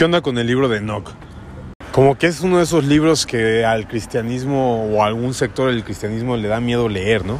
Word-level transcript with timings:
¿Qué 0.00 0.06
onda 0.06 0.22
con 0.22 0.38
el 0.38 0.46
libro 0.46 0.70
de 0.70 0.78
Enoch? 0.78 1.10
Como 1.92 2.16
que 2.16 2.26
es 2.26 2.40
uno 2.40 2.56
de 2.56 2.62
esos 2.62 2.86
libros 2.86 3.26
que 3.26 3.66
al 3.66 3.86
cristianismo 3.86 4.86
o 4.86 5.02
a 5.02 5.06
algún 5.06 5.34
sector 5.34 5.70
del 5.70 5.84
cristianismo 5.84 6.38
le 6.38 6.48
da 6.48 6.58
miedo 6.58 6.88
leer, 6.88 7.26
¿no? 7.26 7.38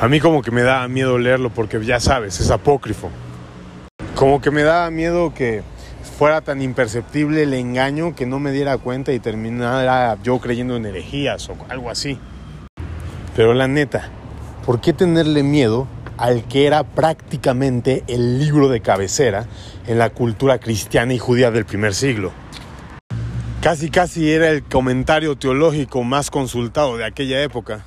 A 0.00 0.08
mí 0.08 0.18
como 0.18 0.42
que 0.42 0.50
me 0.50 0.62
da 0.62 0.88
miedo 0.88 1.16
leerlo 1.18 1.50
porque 1.50 1.80
ya 1.84 2.00
sabes, 2.00 2.40
es 2.40 2.50
apócrifo. 2.50 3.10
Como 4.16 4.40
que 4.40 4.50
me 4.50 4.64
da 4.64 4.90
miedo 4.90 5.34
que 5.34 5.62
fuera 6.18 6.40
tan 6.40 6.60
imperceptible 6.62 7.44
el 7.44 7.54
engaño 7.54 8.16
que 8.16 8.26
no 8.26 8.40
me 8.40 8.50
diera 8.50 8.76
cuenta 8.78 9.12
y 9.12 9.20
terminara 9.20 10.18
yo 10.24 10.40
creyendo 10.40 10.74
en 10.74 10.86
herejías 10.86 11.48
o 11.48 11.56
algo 11.68 11.90
así. 11.90 12.18
Pero 13.36 13.54
la 13.54 13.68
neta, 13.68 14.10
¿por 14.64 14.80
qué 14.80 14.92
tenerle 14.92 15.44
miedo 15.44 15.86
al 16.16 16.44
que 16.48 16.66
era 16.66 16.84
prácticamente 16.84 18.04
el 18.08 18.38
libro 18.38 18.68
de 18.68 18.80
cabecera 18.80 19.46
en 19.86 19.98
la 19.98 20.10
cultura 20.10 20.58
cristiana 20.58 21.14
y 21.14 21.18
judía 21.18 21.50
del 21.50 21.64
primer 21.64 21.94
siglo? 21.94 22.32
Casi 23.60 23.90
casi 23.90 24.30
era 24.30 24.50
el 24.50 24.62
comentario 24.62 25.36
teológico 25.36 26.04
más 26.04 26.30
consultado 26.30 26.96
de 26.96 27.04
aquella 27.04 27.42
época. 27.42 27.84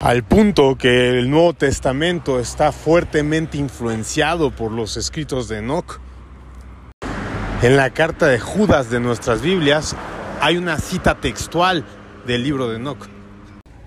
Al 0.00 0.24
punto 0.24 0.76
que 0.76 1.10
el 1.10 1.30
Nuevo 1.30 1.54
Testamento 1.54 2.40
está 2.40 2.72
fuertemente 2.72 3.56
influenciado 3.56 4.50
por 4.50 4.72
los 4.72 4.96
escritos 4.96 5.48
de 5.48 5.58
Enoch. 5.58 6.00
En 7.62 7.76
la 7.76 7.90
carta 7.90 8.26
de 8.26 8.40
Judas 8.40 8.90
de 8.90 8.98
nuestras 8.98 9.40
Biblias 9.40 9.94
hay 10.40 10.56
una 10.56 10.78
cita 10.78 11.20
textual 11.20 11.84
del 12.26 12.42
libro 12.42 12.68
de 12.68 12.76
Enoch. 12.76 13.08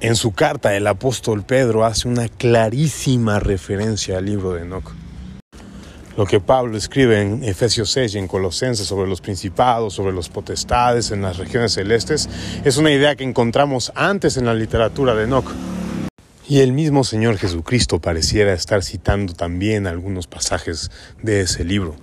En 0.02 0.16
su 0.18 0.34
carta 0.34 0.76
el 0.76 0.88
apóstol 0.88 1.44
Pedro 1.44 1.86
hace 1.86 2.08
una 2.08 2.28
clarísima 2.28 3.40
referencia 3.40 4.18
al 4.18 4.26
libro 4.26 4.54
de 4.54 4.64
Enoch. 4.64 4.94
Lo 6.18 6.26
que 6.26 6.40
Pablo 6.40 6.78
escribe 6.78 7.22
en 7.22 7.44
Efesios 7.44 7.92
6 7.92 8.16
y 8.16 8.18
en 8.20 8.28
Colosenses 8.28 8.88
sobre 8.88 9.10
los 9.10 9.22
principados, 9.22 9.94
sobre 9.94 10.14
los 10.14 10.30
potestades 10.30 11.12
en 11.12 11.22
las 11.22 11.38
regiones 11.38 11.74
celestes, 11.74 12.30
es 12.64 12.78
una 12.78 12.92
idea 12.92 13.16
que 13.16 13.24
encontramos 13.24 13.92
antes 13.96 14.38
en 14.38 14.46
la 14.46 14.54
literatura 14.54 15.16
de 15.16 15.24
Enoch. 15.24 15.50
Y 16.48 16.60
el 16.60 16.74
mismo 16.74 17.04
Señor 17.04 17.38
Jesucristo 17.38 18.00
pareciera 18.00 18.54
estar 18.54 18.84
citando 18.84 19.34
también 19.34 19.88
algunos 19.88 20.28
pasajes 20.28 20.92
de 21.22 21.42
ese 21.42 21.64
libro. 21.64 21.96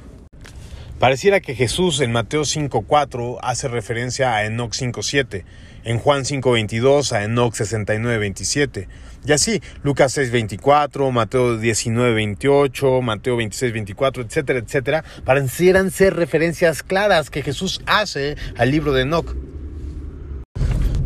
Pareciera 0.98 1.41
que 1.41 1.55
Jesús 1.55 2.01
en 2.01 2.13
Mateo 2.13 2.43
5.4 2.43 3.39
hace 3.43 3.69
referencia 3.69 4.35
a 4.35 4.45
Enoch 4.45 4.73
5.7, 4.73 5.45
en 5.84 5.98
Juan 5.98 6.22
5.22 6.22 7.12
a 7.12 7.25
Enoch 7.25 7.55
69.27, 7.55 8.88
y 9.25 9.33
así 9.33 9.62
Lucas 9.83 10.16
6.24, 10.16 11.12
Mateo 11.12 11.58
19.28, 11.58 13.02
Mateo 13.02 13.36
26.24, 13.39 14.27
etcétera, 14.27 14.58
etcétera, 14.58 15.05
parecieran 15.24 15.91
ser 15.91 16.14
referencias 16.16 16.83
claras 16.83 17.30
que 17.30 17.42
Jesús 17.42 17.80
hace 17.86 18.36
al 18.56 18.70
libro 18.70 18.92
de 18.92 19.02
Enoch. 19.02 19.34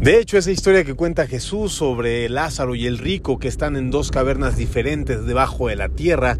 De 0.00 0.20
hecho, 0.20 0.38
esa 0.38 0.50
historia 0.50 0.84
que 0.84 0.94
cuenta 0.94 1.26
Jesús 1.26 1.72
sobre 1.72 2.28
Lázaro 2.28 2.74
y 2.74 2.86
el 2.86 2.98
rico 2.98 3.38
que 3.38 3.48
están 3.48 3.76
en 3.76 3.90
dos 3.90 4.10
cavernas 4.10 4.56
diferentes 4.56 5.26
debajo 5.26 5.68
de 5.68 5.76
la 5.76 5.88
tierra, 5.88 6.38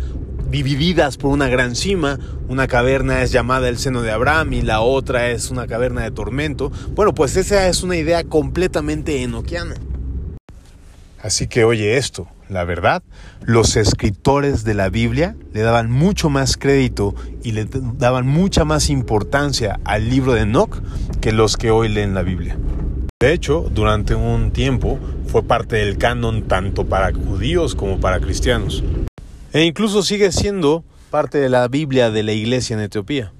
divididas 0.51 1.17
por 1.17 1.31
una 1.33 1.49
gran 1.49 1.77
cima. 1.77 2.19
Una 2.49 2.67
caverna 2.67 3.23
es 3.23 3.33
llamada 3.33 3.69
el 3.69 3.79
seno 3.79 4.03
de 4.03 4.11
Abraham 4.11 4.53
y 4.53 4.63
la 4.63 4.81
otra 4.81 5.31
es 5.31 5.51
una 5.51 5.67
caverna 5.67 6.03
de 6.03 6.11
tormento. 6.11 6.71
Bueno, 6.95 7.15
pues 7.15 7.37
esa 7.37 7.69
es 7.69 7.83
una 7.83 7.97
idea 7.97 8.25
completamente 8.25 9.23
enoquiana. 9.23 9.75
Así 11.23 11.49
que 11.49 11.65
oye 11.65 11.97
esto, 11.97 12.29
la 12.49 12.65
verdad, 12.65 13.03
los 13.41 13.77
escritores 13.77 14.63
de 14.63 14.75
la 14.75 14.91
Biblia 14.91 15.35
le 15.53 15.63
daban 15.63 15.91
mucho 15.91 16.31
más 16.31 16.57
crédito 16.57 17.15
y 17.43 17.53
le 17.53 17.67
daban 17.69 18.27
mucha 18.27 18.65
más 18.65 18.91
importancia 18.91 19.81
al 19.85 20.09
libro 20.09 20.35
de 20.35 20.43
Enoch 20.43 20.81
que 21.21 21.33
los 21.33 21.57
que 21.57 21.73
hoy 21.73 21.89
leen 21.89 22.15
la 22.15 22.23
Biblia. 22.23 22.57
De 23.19 23.33
hecho, 23.33 23.69
durante 23.73 24.15
un 24.15 24.53
tiempo 24.53 25.01
fue 25.27 25.43
parte 25.43 25.77
del 25.77 25.99
canon 25.99 26.43
tanto 26.43 26.87
para 26.87 27.13
judíos 27.13 27.75
como 27.75 27.99
para 27.99 28.21
cristianos. 28.21 28.85
E 29.53 29.63
incluso 29.63 30.03
sigue 30.03 30.33
siendo 30.33 30.85
parte 31.11 31.39
de 31.39 31.49
la 31.49 31.67
Biblia 31.69 32.11
de 32.11 32.23
la 32.23 32.33
iglesia 32.33 32.75
en 32.75 32.81
Etiopía. 32.81 33.33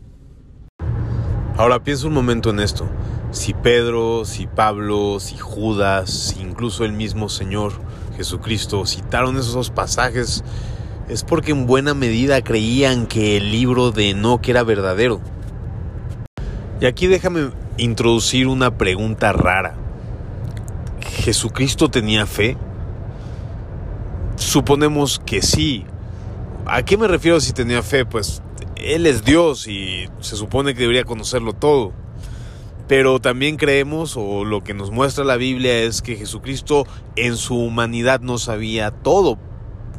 Ahora 1.57 1.83
piensa 1.83 2.07
un 2.07 2.13
momento 2.13 2.51
en 2.51 2.61
esto. 2.61 2.89
Si 3.33 3.55
Pedro, 3.55 4.25
si 4.25 4.47
Pablo, 4.47 5.19
si 5.21 5.37
Judas, 5.37 6.11
si 6.11 6.41
incluso 6.41 6.85
el 6.85 6.93
mismo 6.93 7.29
Señor 7.29 7.73
Jesucristo 8.17 8.87
citaron 8.87 9.37
esos 9.37 9.55
dos 9.55 9.71
pasajes, 9.71 10.45
es 11.09 11.25
porque 11.25 11.53
en 11.53 11.67
buena 11.67 11.93
medida 11.95 12.43
creían 12.43 13.07
que 13.07 13.37
el 13.37 13.51
libro 13.53 13.91
de 13.91 14.11
Enoch 14.11 14.49
era 14.49 14.63
verdadero. 14.63 15.21
Y 16.81 16.87
aquí 16.87 17.07
déjame 17.07 17.51
introducir 17.79 18.49
una 18.49 18.77
pregunta 18.79 19.33
rara. 19.33 19.75
¿Jesucristo 21.01 21.91
tenía 21.91 22.27
fe? 22.27 22.57
Suponemos 24.37 25.21
que 25.25 25.43
sí, 25.43 25.85
¿A 26.69 26.85
qué 26.85 26.97
me 26.97 27.07
refiero 27.07 27.39
si 27.41 27.53
tenía 27.53 27.81
fe? 27.81 28.05
Pues 28.05 28.43
Él 28.75 29.07
es 29.07 29.25
Dios 29.25 29.69
y 29.69 30.09
se 30.21 30.35
supone 30.35 30.75
que 30.75 30.81
debería 30.81 31.05
conocerlo 31.05 31.53
todo. 31.53 31.93
Pero 32.89 33.21
también 33.21 33.57
creemos, 33.57 34.17
o 34.17 34.45
lo 34.45 34.65
que 34.65 34.75
nos 34.75 34.91
muestra 34.91 35.25
la 35.25 35.37
Biblia 35.37 35.79
es 35.83 36.03
que 36.03 36.17
Jesucristo 36.17 36.85
en 37.15 37.37
su 37.37 37.57
humanidad 37.57 38.21
no 38.21 38.39
sabía 38.39 38.91
todo. 38.91 39.39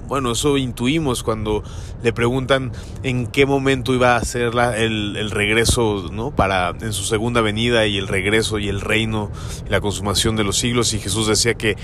Bueno, 0.10 0.32
eso 0.32 0.58
intuimos 0.58 1.24
cuando 1.24 1.64
le 2.04 2.12
preguntan 2.12 2.72
en 3.04 3.28
qué 3.28 3.46
momento 3.46 3.94
iba 3.94 4.16
a 4.16 4.24
ser 4.24 4.52
el, 4.78 5.16
el, 5.18 5.32
regreso, 5.32 6.10
¿no? 6.12 6.32
Para 6.32 6.70
en 6.82 6.94
su 6.94 7.04
segunda 7.04 7.42
venida 7.42 7.88
y 7.88 7.98
el 7.98 8.08
regreso 8.08 8.58
y 8.60 8.70
el 8.70 8.80
reino 8.82 9.32
y 9.66 9.70
la 9.70 9.82
consumación 9.82 10.38
de 10.38 10.46
los 10.46 10.58
siglos. 10.58 10.94
Y 10.94 11.00
Jesús 11.00 11.28
decía 11.28 11.56
que 11.56 11.76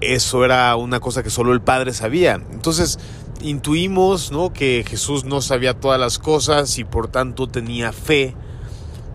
eso 0.00 0.44
era 0.44 0.74
una 0.76 1.00
cosa 1.00 1.22
que 1.22 1.30
solo 1.30 1.52
el 1.52 1.62
Padre 1.62 1.92
sabía. 1.92 2.40
Entonces, 2.52 2.98
intuimos 3.44 4.32
¿no? 4.32 4.52
que 4.52 4.84
Jesús 4.88 5.24
no 5.24 5.42
sabía 5.42 5.74
todas 5.74 6.00
las 6.00 6.18
cosas 6.18 6.78
y 6.78 6.84
por 6.84 7.08
tanto 7.08 7.46
tenía 7.46 7.92
fe 7.92 8.34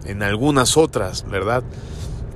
en 0.05 0.21
algunas 0.23 0.77
otras, 0.77 1.25
¿verdad? 1.27 1.63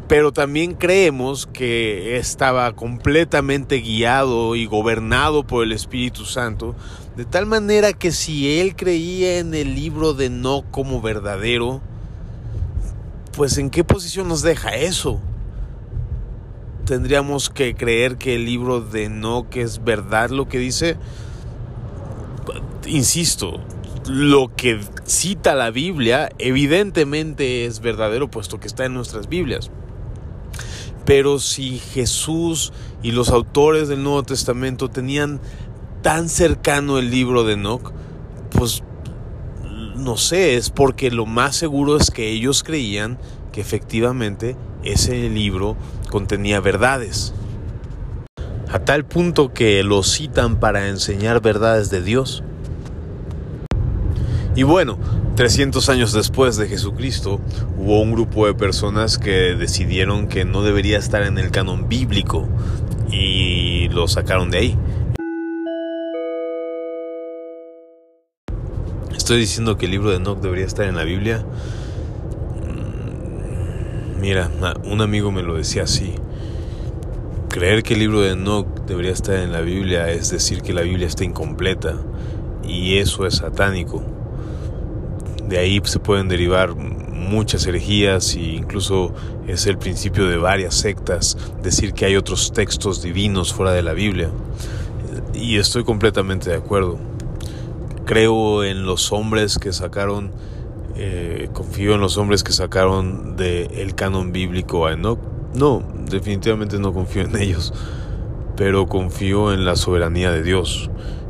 Pero 0.07 0.33
también 0.33 0.73
creemos 0.73 1.45
que 1.45 2.17
estaba 2.17 2.71
completamente 2.73 3.77
guiado 3.77 4.55
y 4.55 4.65
gobernado 4.65 5.45
por 5.45 5.63
el 5.63 5.71
Espíritu 5.71 6.25
Santo, 6.25 6.75
de 7.15 7.25
tal 7.25 7.45
manera 7.45 7.93
que 7.93 8.11
si 8.11 8.59
él 8.59 8.75
creía 8.75 9.37
en 9.37 9.53
el 9.53 9.75
libro 9.75 10.13
de 10.13 10.29
no 10.29 10.63
como 10.71 10.99
verdadero, 10.99 11.81
pues 13.37 13.57
en 13.57 13.69
qué 13.69 13.83
posición 13.83 14.27
nos 14.27 14.41
deja 14.41 14.75
eso? 14.75 15.21
Tendríamos 16.85 17.49
que 17.49 17.75
creer 17.75 18.17
que 18.17 18.35
el 18.35 18.45
libro 18.45 18.81
de 18.81 19.09
no 19.09 19.49
que 19.49 19.61
es 19.61 19.83
verdad 19.83 20.31
lo 20.31 20.49
que 20.49 20.57
dice, 20.57 20.97
insisto, 22.85 23.59
lo 24.07 24.53
que 24.55 24.79
cita 25.05 25.55
la 25.55 25.71
Biblia 25.71 26.29
evidentemente 26.39 27.65
es 27.65 27.79
verdadero 27.79 28.29
puesto 28.29 28.59
que 28.59 28.67
está 28.67 28.85
en 28.85 28.93
nuestras 28.93 29.29
Biblias. 29.29 29.71
Pero 31.05 31.39
si 31.39 31.79
Jesús 31.79 32.71
y 33.01 33.11
los 33.11 33.29
autores 33.29 33.89
del 33.89 34.03
Nuevo 34.03 34.23
Testamento 34.23 34.89
tenían 34.89 35.41
tan 36.01 36.29
cercano 36.29 36.97
el 36.97 37.11
libro 37.11 37.43
de 37.43 37.53
Enoch, 37.53 37.91
pues 38.51 38.83
no 39.95 40.17
sé, 40.17 40.55
es 40.55 40.69
porque 40.69 41.11
lo 41.11 41.25
más 41.25 41.55
seguro 41.55 41.97
es 41.97 42.11
que 42.11 42.29
ellos 42.29 42.63
creían 42.63 43.17
que 43.51 43.61
efectivamente 43.61 44.55
ese 44.83 45.29
libro 45.29 45.77
contenía 46.09 46.59
verdades. 46.59 47.33
A 48.69 48.79
tal 48.79 49.05
punto 49.05 49.53
que 49.53 49.83
lo 49.83 50.03
citan 50.03 50.59
para 50.59 50.89
enseñar 50.89 51.41
verdades 51.41 51.89
de 51.89 52.01
Dios. 52.01 52.43
Y 54.55 54.61
bueno, 54.61 54.99
300 55.35 55.89
años 55.89 56.13
después 56.13 56.57
de 56.57 56.67
Jesucristo, 56.67 57.41
hubo 57.77 57.99
un 58.01 58.11
grupo 58.11 58.45
de 58.45 58.53
personas 58.53 59.17
que 59.17 59.55
decidieron 59.55 60.27
que 60.27 60.45
no 60.45 60.61
debería 60.61 60.99
estar 60.99 61.23
en 61.23 61.39
el 61.39 61.49
canon 61.49 61.89
bíblico 61.89 62.47
y 63.11 63.89
lo 63.89 64.07
sacaron 64.07 64.51
de 64.51 64.57
ahí. 64.59 64.77
Estoy 69.15 69.39
diciendo 69.39 69.75
que 69.77 69.85
el 69.85 69.91
libro 69.91 70.11
de 70.11 70.17
Enoch 70.17 70.39
debería 70.39 70.65
estar 70.65 70.85
en 70.85 70.95
la 70.95 71.03
Biblia. 71.03 71.43
Mm, 72.67 74.19
mira, 74.21 74.51
un 74.83 75.01
amigo 75.01 75.31
me 75.31 75.41
lo 75.41 75.55
decía 75.55 75.83
así. 75.83 76.13
Creer 77.49 77.81
que 77.81 77.95
el 77.95 78.01
libro 78.01 78.21
de 78.21 78.33
Enoch 78.33 78.67
debería 78.85 79.13
estar 79.13 79.35
en 79.35 79.51
la 79.51 79.61
Biblia 79.61 80.11
es 80.11 80.29
decir 80.29 80.61
que 80.61 80.73
la 80.73 80.81
Biblia 80.81 81.07
está 81.07 81.23
incompleta 81.23 81.95
y 82.63 82.97
eso 82.97 83.25
es 83.25 83.37
satánico. 83.37 84.03
De 85.47 85.57
ahí 85.57 85.81
se 85.83 85.99
pueden 85.99 86.27
derivar 86.27 86.75
muchas 86.75 87.65
herejías 87.65 88.35
e 88.35 88.41
incluso 88.41 89.13
es 89.47 89.65
el 89.67 89.77
principio 89.77 90.27
de 90.27 90.37
varias 90.37 90.75
sectas 90.75 91.37
decir 91.61 91.93
que 91.93 92.05
hay 92.05 92.15
otros 92.15 92.51
textos 92.53 93.01
divinos 93.01 93.53
fuera 93.53 93.71
de 93.71 93.81
la 93.81 93.93
Biblia. 93.93 94.29
Y 95.33 95.57
estoy 95.57 95.83
completamente 95.83 96.49
de 96.49 96.55
acuerdo. 96.55 96.97
Creo 98.05 98.63
en 98.63 98.85
los 98.85 99.11
hombres 99.11 99.57
que 99.57 99.73
sacaron 99.73 100.31
eh, 100.95 101.49
confío 101.53 101.95
en 101.95 102.01
los 102.01 102.17
hombres 102.17 102.43
que 102.43 102.51
sacaron 102.51 103.35
del 103.35 103.95
canon 103.95 104.31
bíblico 104.31 104.85
a 104.85 104.93
Enoch. 104.93 105.19
No, 105.55 105.83
definitivamente 106.09 106.77
no 106.79 106.93
confío 106.93 107.23
en 107.23 107.35
ellos, 107.35 107.73
pero 108.55 108.85
confío 108.87 109.53
en 109.53 109.65
la 109.65 109.75
soberanía 109.75 110.31
de 110.31 110.43
Dios 110.43 110.89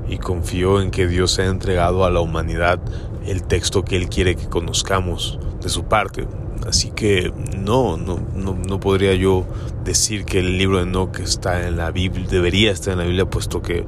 y 0.10 0.18
confío 0.18 0.82
en 0.82 0.92
que 0.92 1.08
Dios 1.08 1.40
ha 1.40 1.46
entregado 1.46 2.04
a 2.04 2.12
la 2.12 2.20
humanidad 2.20 2.80
el 3.26 3.44
texto 3.44 3.84
que 3.84 3.96
Él 3.96 4.10
quiere 4.10 4.36
que 4.36 4.48
conozcamos 4.48 5.40
de 5.62 5.70
su 5.70 5.86
parte. 5.86 6.28
Así 6.68 6.92
que 6.92 7.34
no, 7.58 7.98
no, 7.98 8.20
no, 8.36 8.80
podría 8.80 9.14
yo 9.16 9.46
decir 9.84 10.24
que 10.24 10.40
el 10.40 10.58
libro 10.58 10.78
de 10.78 10.84
Enoch 10.84 11.20
está 11.20 11.68
en 11.68 11.78
la 11.78 11.92
Biblia, 11.92 12.26
debería 12.30 12.72
estar 12.72 12.94
en 12.94 13.00
la 13.00 13.06
Biblia, 13.06 13.26
puesto 13.26 13.62
que 13.62 13.86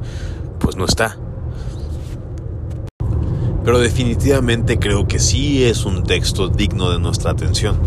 pues 0.60 0.76
no 0.76 0.86
está. 0.86 1.18
Pero 3.64 3.80
definitivamente 3.80 4.78
creo 4.78 5.08
que 5.08 5.20
sí 5.20 5.64
es 5.64 5.86
un 5.86 6.04
texto 6.04 6.50
digno 6.50 6.92
de 6.92 7.00
nuestra 7.00 7.32
atención. 7.32 7.78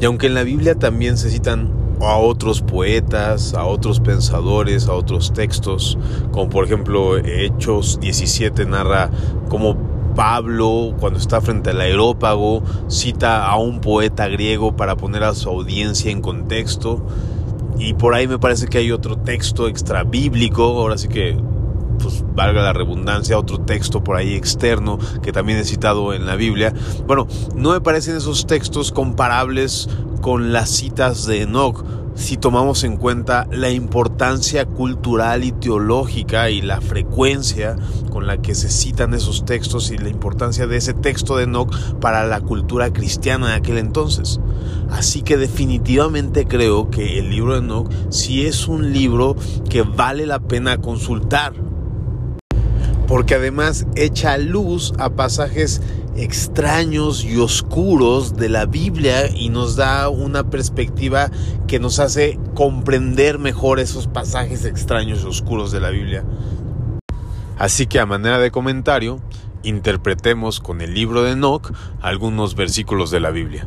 Y 0.00 0.04
aunque 0.04 0.28
en 0.28 0.34
la 0.34 0.42
Biblia 0.42 0.76
también 0.76 1.18
se 1.18 1.30
citan 1.30 1.70
a 2.00 2.16
otros 2.16 2.62
poetas, 2.62 3.54
a 3.54 3.64
otros 3.64 4.00
pensadores, 4.00 4.88
a 4.88 4.94
otros 4.94 5.32
textos, 5.32 5.98
como 6.32 6.48
por 6.48 6.64
ejemplo 6.64 7.18
Hechos 7.18 8.00
17 8.00 8.64
narra 8.66 9.10
cómo 9.48 9.91
Pablo, 10.14 10.94
cuando 10.98 11.18
está 11.18 11.40
frente 11.40 11.70
al 11.70 11.80
aerópago, 11.80 12.62
cita 12.88 13.46
a 13.46 13.56
un 13.56 13.80
poeta 13.80 14.28
griego 14.28 14.76
para 14.76 14.96
poner 14.96 15.24
a 15.24 15.34
su 15.34 15.48
audiencia 15.48 16.10
en 16.10 16.20
contexto. 16.20 17.04
Y 17.78 17.94
por 17.94 18.14
ahí 18.14 18.28
me 18.28 18.38
parece 18.38 18.68
que 18.68 18.78
hay 18.78 18.92
otro 18.92 19.16
texto 19.16 19.68
extra 19.68 20.04
bíblico, 20.04 20.62
ahora 20.62 20.98
sí 20.98 21.08
que, 21.08 21.36
pues 21.98 22.24
valga 22.34 22.62
la 22.62 22.72
redundancia, 22.72 23.38
otro 23.38 23.60
texto 23.60 24.04
por 24.04 24.16
ahí 24.16 24.34
externo 24.34 24.98
que 25.22 25.32
también 25.32 25.58
he 25.58 25.64
citado 25.64 26.12
en 26.12 26.26
la 26.26 26.36
Biblia. 26.36 26.72
Bueno, 27.06 27.26
no 27.54 27.72
me 27.72 27.80
parecen 27.80 28.16
esos 28.16 28.46
textos 28.46 28.92
comparables 28.92 29.88
con 30.20 30.52
las 30.52 30.70
citas 30.70 31.26
de 31.26 31.42
Enoch 31.42 31.84
si 32.22 32.36
tomamos 32.36 32.84
en 32.84 32.96
cuenta 32.96 33.48
la 33.50 33.70
importancia 33.70 34.64
cultural 34.64 35.42
y 35.42 35.50
teológica 35.50 36.50
y 36.50 36.62
la 36.62 36.80
frecuencia 36.80 37.76
con 38.10 38.28
la 38.28 38.40
que 38.40 38.54
se 38.54 38.70
citan 38.70 39.12
esos 39.12 39.44
textos 39.44 39.90
y 39.90 39.98
la 39.98 40.08
importancia 40.08 40.68
de 40.68 40.76
ese 40.76 40.94
texto 40.94 41.36
de 41.36 41.44
Enoch 41.44 41.74
para 42.00 42.24
la 42.24 42.40
cultura 42.40 42.92
cristiana 42.92 43.48
de 43.48 43.54
aquel 43.54 43.78
entonces. 43.78 44.38
Así 44.88 45.22
que 45.22 45.36
definitivamente 45.36 46.46
creo 46.46 46.90
que 46.90 47.18
el 47.18 47.28
libro 47.28 47.54
de 47.54 47.58
Enoch 47.58 47.90
sí 48.10 48.46
es 48.46 48.68
un 48.68 48.92
libro 48.92 49.34
que 49.68 49.82
vale 49.82 50.24
la 50.24 50.38
pena 50.38 50.78
consultar 50.78 51.54
porque 53.08 53.34
además 53.34 53.86
echa 53.94 54.38
luz 54.38 54.94
a 54.96 55.10
pasajes 55.10 55.82
extraños 56.16 57.24
y 57.24 57.38
oscuros 57.38 58.36
de 58.36 58.48
la 58.48 58.66
Biblia 58.66 59.28
y 59.28 59.48
nos 59.48 59.76
da 59.76 60.08
una 60.08 60.50
perspectiva 60.50 61.30
que 61.66 61.80
nos 61.80 61.98
hace 61.98 62.38
comprender 62.54 63.38
mejor 63.38 63.80
esos 63.80 64.06
pasajes 64.06 64.64
extraños 64.64 65.22
y 65.24 65.26
oscuros 65.26 65.72
de 65.72 65.80
la 65.80 65.90
Biblia. 65.90 66.24
Así 67.58 67.86
que 67.86 68.00
a 68.00 68.06
manera 68.06 68.38
de 68.38 68.50
comentario, 68.50 69.20
interpretemos 69.62 70.60
con 70.60 70.80
el 70.80 70.94
libro 70.94 71.22
de 71.22 71.32
Enoch 71.32 71.72
algunos 72.00 72.54
versículos 72.54 73.10
de 73.10 73.20
la 73.20 73.30
Biblia. 73.30 73.66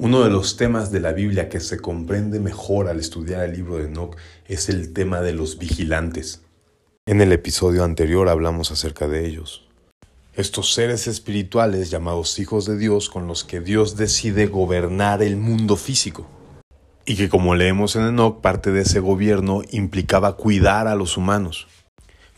Uno 0.00 0.22
de 0.22 0.30
los 0.30 0.56
temas 0.56 0.92
de 0.92 1.00
la 1.00 1.10
Biblia 1.10 1.48
que 1.48 1.58
se 1.58 1.80
comprende 1.80 2.38
mejor 2.38 2.86
al 2.86 3.00
estudiar 3.00 3.42
el 3.42 3.54
libro 3.54 3.78
de 3.78 3.86
Enoch 3.86 4.16
es 4.46 4.68
el 4.68 4.92
tema 4.92 5.22
de 5.22 5.32
los 5.32 5.58
vigilantes. 5.58 6.42
En 7.04 7.20
el 7.20 7.32
episodio 7.32 7.82
anterior 7.82 8.28
hablamos 8.28 8.70
acerca 8.70 9.08
de 9.08 9.26
ellos. 9.26 9.66
Estos 10.34 10.72
seres 10.72 11.08
espirituales 11.08 11.90
llamados 11.90 12.38
hijos 12.38 12.64
de 12.64 12.78
Dios 12.78 13.10
con 13.10 13.26
los 13.26 13.42
que 13.42 13.60
Dios 13.60 13.96
decide 13.96 14.46
gobernar 14.46 15.20
el 15.20 15.36
mundo 15.36 15.74
físico. 15.74 16.28
Y 17.04 17.16
que 17.16 17.28
como 17.28 17.56
leemos 17.56 17.96
en 17.96 18.06
Enoch, 18.06 18.40
parte 18.40 18.70
de 18.70 18.82
ese 18.82 19.00
gobierno 19.00 19.62
implicaba 19.72 20.36
cuidar 20.36 20.86
a 20.86 20.94
los 20.94 21.16
humanos, 21.16 21.66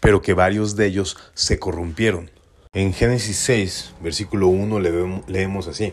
pero 0.01 0.23
que 0.23 0.33
varios 0.33 0.77
de 0.77 0.87
ellos 0.87 1.19
se 1.35 1.59
corrompieron. 1.59 2.31
En 2.73 2.95
Génesis 2.95 3.37
6, 3.37 3.97
versículo 4.03 4.49
1 4.49 4.81
leemos 5.27 5.69
así. 5.69 5.93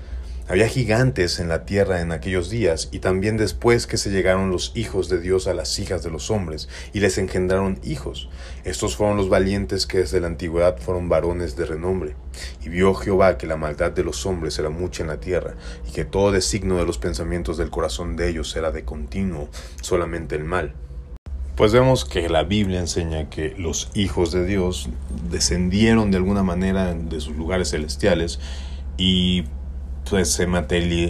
Había 0.51 0.67
gigantes 0.67 1.39
en 1.39 1.47
la 1.47 1.63
tierra 1.63 2.01
en 2.01 2.11
aquellos 2.11 2.49
días, 2.49 2.89
y 2.91 2.99
también 2.99 3.37
después 3.37 3.87
que 3.87 3.95
se 3.95 4.09
llegaron 4.09 4.51
los 4.51 4.73
hijos 4.75 5.07
de 5.07 5.21
Dios 5.21 5.47
a 5.47 5.53
las 5.53 5.79
hijas 5.79 6.03
de 6.03 6.11
los 6.11 6.29
hombres, 6.29 6.67
y 6.91 6.99
les 6.99 7.17
engendraron 7.17 7.79
hijos. 7.85 8.27
Estos 8.65 8.97
fueron 8.97 9.15
los 9.15 9.29
valientes 9.29 9.87
que 9.87 9.99
desde 9.99 10.19
la 10.19 10.27
antigüedad 10.27 10.77
fueron 10.77 11.07
varones 11.07 11.55
de 11.55 11.65
renombre. 11.65 12.17
Y 12.61 12.67
vio 12.67 12.93
Jehová 12.93 13.37
que 13.37 13.47
la 13.47 13.55
maldad 13.55 13.91
de 13.91 14.03
los 14.03 14.25
hombres 14.25 14.59
era 14.59 14.69
mucha 14.69 15.03
en 15.03 15.07
la 15.07 15.21
tierra, 15.21 15.55
y 15.87 15.93
que 15.93 16.03
todo 16.03 16.33
designo 16.33 16.75
de 16.75 16.85
los 16.85 16.97
pensamientos 16.97 17.55
del 17.55 17.69
corazón 17.69 18.17
de 18.17 18.27
ellos 18.27 18.53
era 18.53 18.73
de 18.73 18.83
continuo, 18.83 19.47
solamente 19.81 20.35
el 20.35 20.43
mal. 20.43 20.73
Pues 21.55 21.71
vemos 21.71 22.03
que 22.03 22.27
la 22.27 22.43
Biblia 22.43 22.81
enseña 22.81 23.29
que 23.29 23.55
los 23.57 23.89
hijos 23.93 24.33
de 24.33 24.45
Dios 24.45 24.89
descendieron 25.29 26.11
de 26.11 26.17
alguna 26.17 26.43
manera 26.43 26.93
de 26.93 27.21
sus 27.21 27.37
lugares 27.37 27.69
celestiales 27.69 28.41
y 28.97 29.45
pues 30.09 30.31
se, 30.31 30.47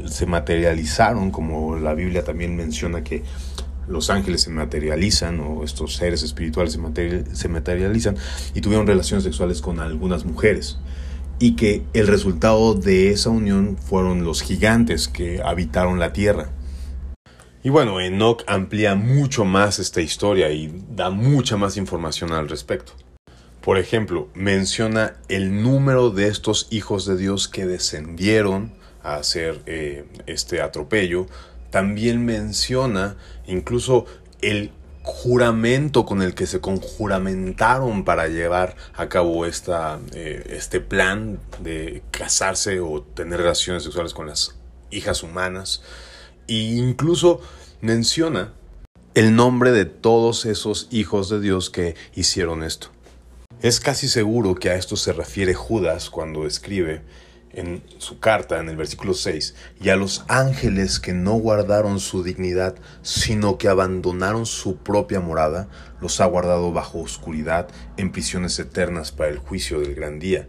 se 0.07 0.25
materializaron, 0.25 1.31
como 1.31 1.77
la 1.77 1.93
Biblia 1.93 2.23
también 2.23 2.55
menciona 2.55 3.03
que 3.03 3.23
los 3.87 4.09
ángeles 4.09 4.41
se 4.41 4.49
materializan 4.49 5.39
o 5.39 5.63
estos 5.63 5.95
seres 5.95 6.23
espirituales 6.23 6.73
se, 6.73 7.35
se 7.35 7.47
materializan 7.47 8.15
y 8.53 8.61
tuvieron 8.61 8.87
relaciones 8.87 9.23
sexuales 9.23 9.61
con 9.61 9.79
algunas 9.79 10.25
mujeres 10.25 10.77
y 11.39 11.55
que 11.55 11.83
el 11.93 12.07
resultado 12.07 12.75
de 12.75 13.09
esa 13.09 13.31
unión 13.31 13.75
fueron 13.77 14.23
los 14.23 14.41
gigantes 14.41 15.07
que 15.07 15.41
habitaron 15.43 15.99
la 15.99 16.13
tierra. 16.13 16.51
Y 17.63 17.69
bueno, 17.69 17.99
Enoch 17.99 18.43
amplía 18.47 18.95
mucho 18.95 19.43
más 19.45 19.79
esta 19.79 20.01
historia 20.01 20.51
y 20.51 20.83
da 20.91 21.09
mucha 21.09 21.57
más 21.57 21.77
información 21.77 22.31
al 22.31 22.47
respecto. 22.47 22.93
Por 23.61 23.77
ejemplo, 23.77 24.29
menciona 24.33 25.13
el 25.29 25.61
número 25.61 26.09
de 26.09 26.27
estos 26.27 26.67
hijos 26.71 27.05
de 27.05 27.17
Dios 27.17 27.47
que 27.47 27.65
descendieron 27.65 28.73
a 29.03 29.15
hacer 29.15 29.61
eh, 29.65 30.05
este 30.27 30.61
atropello, 30.61 31.27
también 31.69 32.25
menciona 32.25 33.15
incluso 33.47 34.05
el 34.41 34.71
juramento 35.03 36.05
con 36.05 36.21
el 36.21 36.35
que 36.35 36.45
se 36.45 36.59
conjuramentaron 36.59 38.03
para 38.03 38.27
llevar 38.27 38.75
a 38.93 39.09
cabo 39.09 39.45
esta, 39.45 39.99
eh, 40.13 40.43
este 40.49 40.79
plan 40.79 41.39
de 41.59 42.03
casarse 42.11 42.79
o 42.79 43.01
tener 43.01 43.39
relaciones 43.39 43.83
sexuales 43.83 44.13
con 44.13 44.27
las 44.27 44.55
hijas 44.91 45.23
humanas. 45.23 45.81
E 46.47 46.53
incluso 46.53 47.41
menciona 47.81 48.53
el 49.15 49.35
nombre 49.35 49.71
de 49.71 49.85
todos 49.85 50.45
esos 50.45 50.87
hijos 50.91 51.29
de 51.29 51.39
Dios 51.39 51.69
que 51.69 51.95
hicieron 52.13 52.63
esto. 52.63 52.87
Es 53.61 53.79
casi 53.79 54.07
seguro 54.07 54.55
que 54.55 54.69
a 54.69 54.75
esto 54.75 54.95
se 54.95 55.13
refiere 55.13 55.53
Judas 55.53 56.09
cuando 56.09 56.45
escribe 56.45 57.01
en 57.53 57.83
su 57.97 58.19
carta, 58.19 58.59
en 58.59 58.69
el 58.69 58.77
versículo 58.77 59.13
6, 59.13 59.55
y 59.81 59.89
a 59.89 59.95
los 59.95 60.25
ángeles 60.27 60.99
que 60.99 61.13
no 61.13 61.33
guardaron 61.33 61.99
su 61.99 62.23
dignidad, 62.23 62.75
sino 63.01 63.57
que 63.57 63.67
abandonaron 63.67 64.45
su 64.45 64.77
propia 64.77 65.19
morada, 65.19 65.67
los 65.99 66.21
ha 66.21 66.25
guardado 66.25 66.71
bajo 66.71 66.99
oscuridad 66.99 67.67
en 67.97 68.11
prisiones 68.11 68.57
eternas 68.59 69.11
para 69.11 69.29
el 69.29 69.37
juicio 69.37 69.79
del 69.79 69.95
gran 69.95 70.19
día. 70.19 70.47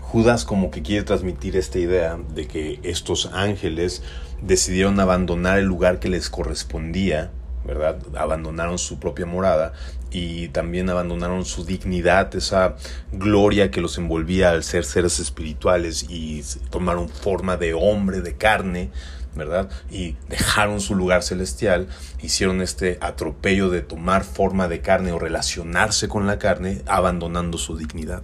Judas 0.00 0.44
como 0.44 0.70
que 0.70 0.82
quiere 0.82 1.04
transmitir 1.04 1.56
esta 1.56 1.78
idea 1.78 2.18
de 2.34 2.46
que 2.46 2.78
estos 2.82 3.30
ángeles 3.32 4.02
decidieron 4.42 5.00
abandonar 5.00 5.58
el 5.58 5.64
lugar 5.64 5.98
que 5.98 6.08
les 6.08 6.30
correspondía 6.30 7.32
¿verdad? 7.64 7.98
Abandonaron 8.16 8.78
su 8.78 8.98
propia 8.98 9.26
morada 9.26 9.72
y 10.14 10.48
también 10.48 10.88
abandonaron 10.88 11.44
su 11.44 11.64
dignidad, 11.64 12.34
esa 12.36 12.76
gloria 13.12 13.72
que 13.72 13.80
los 13.80 13.98
envolvía 13.98 14.50
al 14.50 14.62
ser 14.62 14.84
seres 14.84 15.18
espirituales 15.18 16.06
y 16.08 16.42
tomaron 16.70 17.08
forma 17.08 17.56
de 17.56 17.74
hombre, 17.74 18.20
de 18.20 18.36
carne, 18.36 18.90
¿verdad? 19.34 19.68
Y 19.90 20.14
dejaron 20.28 20.80
su 20.80 20.94
lugar 20.94 21.24
celestial, 21.24 21.88
hicieron 22.22 22.60
este 22.62 22.96
atropello 23.00 23.70
de 23.70 23.82
tomar 23.82 24.22
forma 24.22 24.68
de 24.68 24.80
carne 24.80 25.10
o 25.10 25.18
relacionarse 25.18 26.06
con 26.06 26.28
la 26.28 26.38
carne, 26.38 26.82
abandonando 26.86 27.58
su 27.58 27.76
dignidad. 27.76 28.22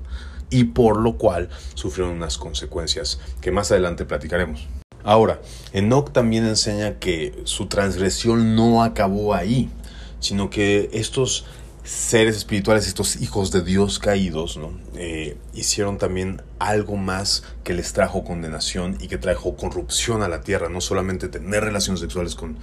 y 0.52 0.64
por 0.64 0.96
lo 0.96 1.16
cual 1.16 1.48
sufrieron 1.74 2.16
unas 2.16 2.36
consecuencias 2.36 3.20
que 3.40 3.52
más 3.52 3.70
adelante 3.70 4.04
platicaremos. 4.04 4.66
Ahora, 5.04 5.40
Enoch 5.72 6.10
también 6.10 6.44
enseña 6.44 6.98
que 6.98 7.40
su 7.44 7.66
transgresión 7.66 8.56
no 8.56 8.82
acabó 8.82 9.32
ahí, 9.32 9.70
sino 10.18 10.50
que 10.50 10.90
estos 10.92 11.46
seres 11.90 12.36
espirituales, 12.36 12.86
estos 12.86 13.20
hijos 13.20 13.50
de 13.50 13.62
Dios 13.62 13.98
caídos, 13.98 14.56
¿no? 14.56 14.78
Eh, 14.94 15.36
hicieron 15.54 15.98
también 15.98 16.40
algo 16.60 16.96
más 16.96 17.42
que 17.64 17.74
les 17.74 17.92
trajo 17.92 18.22
condenación 18.22 18.96
y 19.00 19.08
que 19.08 19.18
trajo 19.18 19.56
corrupción 19.56 20.22
a 20.22 20.28
la 20.28 20.40
tierra, 20.40 20.68
no 20.68 20.80
solamente 20.80 21.28
tener 21.28 21.64
relaciones 21.64 21.98
sexuales 21.98 22.36
con 22.36 22.58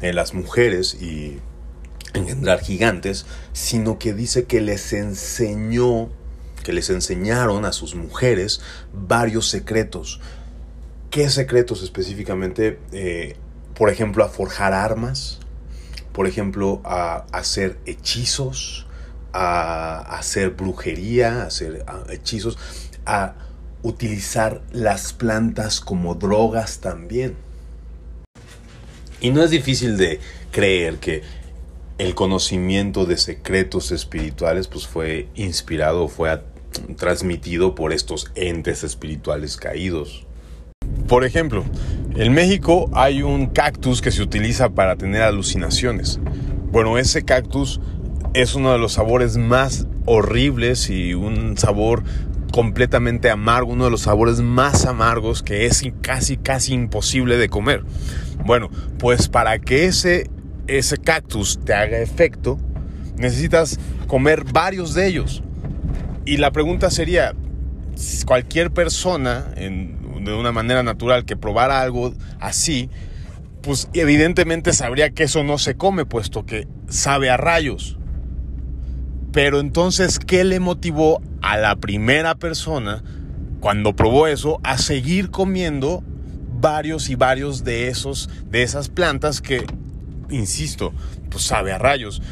eh, 0.00 0.14
las 0.14 0.32
mujeres 0.32 0.94
y 0.94 1.40
engendrar 2.14 2.62
gigantes, 2.62 3.26
sino 3.52 3.98
que 3.98 4.14
dice 4.14 4.44
que 4.44 4.62
les 4.62 4.94
enseñó, 4.94 6.08
que 6.62 6.72
les 6.72 6.88
enseñaron 6.88 7.66
a 7.66 7.72
sus 7.72 7.94
mujeres 7.94 8.62
varios 8.94 9.46
secretos. 9.50 10.22
¿Qué 11.10 11.28
secretos 11.28 11.82
específicamente? 11.82 12.78
Eh, 12.92 13.36
por 13.74 13.90
ejemplo, 13.90 14.24
a 14.24 14.28
forjar 14.30 14.72
armas, 14.72 15.40
por 16.14 16.28
ejemplo, 16.28 16.80
a 16.84 17.26
hacer 17.32 17.76
hechizos, 17.86 18.86
a 19.32 19.98
hacer 20.16 20.50
brujería, 20.50 21.42
a 21.42 21.46
hacer 21.46 21.84
hechizos, 22.08 22.56
a 23.04 23.34
utilizar 23.82 24.62
las 24.70 25.12
plantas 25.12 25.80
como 25.80 26.14
drogas 26.14 26.78
también. 26.78 27.34
Y 29.20 29.30
no 29.30 29.42
es 29.42 29.50
difícil 29.50 29.96
de 29.96 30.20
creer 30.52 30.98
que 30.98 31.22
el 31.98 32.14
conocimiento 32.14 33.06
de 33.06 33.16
secretos 33.16 33.90
espirituales 33.90 34.68
pues 34.68 34.86
fue 34.86 35.28
inspirado, 35.34 36.06
fue 36.06 36.40
transmitido 36.96 37.74
por 37.74 37.92
estos 37.92 38.30
entes 38.36 38.84
espirituales 38.84 39.56
caídos. 39.56 40.26
Por 41.08 41.24
ejemplo, 41.24 41.64
en 42.16 42.32
México 42.32 42.90
hay 42.92 43.22
un 43.22 43.46
cactus 43.46 44.00
que 44.00 44.10
se 44.10 44.22
utiliza 44.22 44.70
para 44.70 44.96
tener 44.96 45.22
alucinaciones. 45.22 46.20
Bueno, 46.70 46.98
ese 46.98 47.24
cactus 47.24 47.80
es 48.34 48.54
uno 48.54 48.72
de 48.72 48.78
los 48.78 48.94
sabores 48.94 49.36
más 49.36 49.86
horribles 50.06 50.90
y 50.90 51.14
un 51.14 51.56
sabor 51.56 52.02
completamente 52.52 53.30
amargo, 53.30 53.72
uno 53.72 53.84
de 53.84 53.90
los 53.90 54.02
sabores 54.02 54.40
más 54.40 54.86
amargos 54.86 55.42
que 55.42 55.66
es 55.66 55.82
casi 56.02 56.36
casi 56.36 56.72
imposible 56.72 57.36
de 57.36 57.48
comer. 57.48 57.84
Bueno, 58.44 58.70
pues 58.98 59.28
para 59.28 59.58
que 59.58 59.86
ese 59.86 60.30
ese 60.66 60.96
cactus 60.96 61.60
te 61.64 61.74
haga 61.74 61.98
efecto, 61.98 62.58
necesitas 63.16 63.78
comer 64.06 64.44
varios 64.44 64.94
de 64.94 65.06
ellos. 65.06 65.42
Y 66.24 66.38
la 66.38 66.52
pregunta 66.52 66.90
sería, 66.90 67.34
cualquier 68.26 68.70
persona 68.70 69.46
de 70.24 70.38
una 70.38 70.52
manera 70.52 70.82
natural 70.82 71.24
que 71.24 71.36
probara 71.36 71.80
algo 71.80 72.14
así, 72.40 72.90
pues 73.62 73.88
evidentemente 73.94 74.72
sabría 74.72 75.10
que 75.10 75.24
eso 75.24 75.44
no 75.44 75.58
se 75.58 75.76
come, 75.76 76.04
puesto 76.04 76.44
que 76.44 76.68
sabe 76.88 77.30
a 77.30 77.36
rayos. 77.36 77.98
Pero 79.32 79.60
entonces, 79.60 80.18
¿qué 80.18 80.44
le 80.44 80.60
motivó 80.60 81.20
a 81.42 81.56
la 81.56 81.76
primera 81.76 82.34
persona 82.34 83.02
cuando 83.60 83.96
probó 83.96 84.26
eso 84.26 84.60
a 84.62 84.78
seguir 84.78 85.30
comiendo 85.30 86.04
varios 86.60 87.10
y 87.10 87.14
varios 87.14 87.64
de 87.64 87.88
esos 87.88 88.30
de 88.50 88.62
esas 88.62 88.88
plantas 88.88 89.40
que 89.40 89.66
insisto, 90.30 90.92
pues 91.30 91.44
sabe 91.44 91.72
a 91.72 91.78
rayos. 91.78 92.22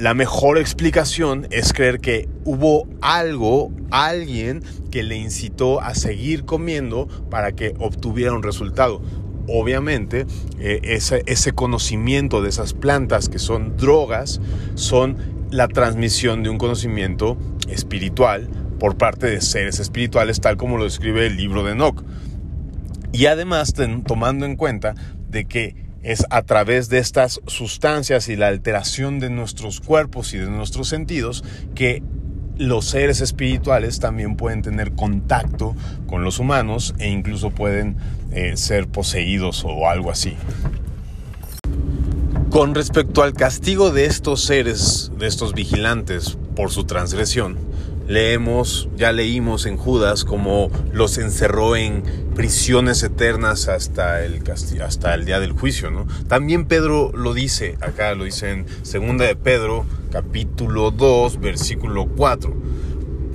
La 0.00 0.14
mejor 0.14 0.56
explicación 0.56 1.46
es 1.50 1.74
creer 1.74 2.00
que 2.00 2.26
hubo 2.46 2.88
algo, 3.02 3.70
alguien 3.90 4.62
que 4.90 5.02
le 5.02 5.16
incitó 5.16 5.82
a 5.82 5.94
seguir 5.94 6.46
comiendo 6.46 7.06
para 7.28 7.52
que 7.52 7.74
obtuviera 7.78 8.32
un 8.32 8.42
resultado. 8.42 9.02
Obviamente, 9.46 10.24
eh, 10.58 10.80
ese, 10.84 11.52
conocimiento 11.52 12.40
de 12.40 12.48
esas 12.48 12.72
plantas 12.72 13.28
que 13.28 13.38
son 13.38 13.76
drogas 13.76 14.40
son 14.74 15.18
la 15.50 15.68
transmisión 15.68 16.42
de 16.42 16.48
un 16.48 16.56
conocimiento 16.56 17.36
espiritual 17.68 18.48
por 18.78 18.96
parte 18.96 19.26
de 19.26 19.42
seres 19.42 19.80
espirituales, 19.80 20.40
tal 20.40 20.56
como 20.56 20.78
lo 20.78 20.84
describe 20.84 21.26
el 21.26 21.36
libro 21.36 21.62
de 21.62 21.72
Enoch. 21.72 22.02
Y 23.12 23.26
además, 23.26 23.74
tomando 24.06 24.46
en 24.46 24.56
cuenta 24.56 24.94
de 25.28 25.44
que 25.44 25.89
es 26.02 26.24
a 26.30 26.42
través 26.42 26.88
de 26.88 26.98
estas 26.98 27.40
sustancias 27.46 28.28
y 28.28 28.36
la 28.36 28.48
alteración 28.48 29.18
de 29.18 29.30
nuestros 29.30 29.80
cuerpos 29.80 30.34
y 30.34 30.38
de 30.38 30.48
nuestros 30.50 30.88
sentidos 30.88 31.44
que 31.74 32.02
los 32.56 32.84
seres 32.84 33.20
espirituales 33.20 34.00
también 34.00 34.36
pueden 34.36 34.62
tener 34.62 34.92
contacto 34.92 35.74
con 36.06 36.24
los 36.24 36.38
humanos 36.38 36.94
e 36.98 37.08
incluso 37.08 37.50
pueden 37.50 37.96
eh, 38.32 38.56
ser 38.56 38.86
poseídos 38.86 39.64
o 39.64 39.88
algo 39.88 40.10
así. 40.10 40.36
Con 42.50 42.74
respecto 42.74 43.22
al 43.22 43.32
castigo 43.32 43.90
de 43.90 44.06
estos 44.06 44.44
seres, 44.44 45.10
de 45.18 45.26
estos 45.26 45.54
vigilantes 45.54 46.36
por 46.56 46.70
su 46.70 46.84
transgresión, 46.84 47.56
leemos, 48.10 48.88
ya 48.96 49.12
leímos 49.12 49.66
en 49.66 49.76
Judas 49.76 50.24
como 50.24 50.68
los 50.92 51.16
encerró 51.16 51.76
en 51.76 52.02
prisiones 52.34 53.04
eternas 53.04 53.68
hasta 53.68 54.24
el, 54.24 54.42
hasta 54.84 55.14
el 55.14 55.24
día 55.24 55.38
del 55.38 55.52
juicio, 55.52 55.92
¿no? 55.92 56.08
También 56.26 56.64
Pedro 56.64 57.12
lo 57.14 57.34
dice, 57.34 57.76
acá 57.80 58.12
lo 58.16 58.24
dice 58.24 58.50
en 58.50 58.66
segunda 58.82 59.26
de 59.26 59.36
Pedro, 59.36 59.86
capítulo 60.10 60.90
2, 60.90 61.38
versículo 61.38 62.08
4. 62.08 62.52